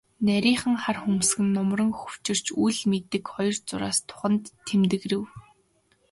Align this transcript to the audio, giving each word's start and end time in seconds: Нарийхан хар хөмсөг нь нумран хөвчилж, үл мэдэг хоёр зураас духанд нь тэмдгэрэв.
Нарийхан 0.25 0.75
хар 0.83 0.97
хөмсөг 1.01 1.39
нь 1.45 1.53
нумран 1.55 1.91
хөвчилж, 1.99 2.45
үл 2.63 2.77
мэдэг 2.91 3.23
хоёр 3.33 3.55
зураас 3.67 3.97
духанд 4.07 4.43
нь 4.49 4.55
тэмдгэрэв. 4.67 5.23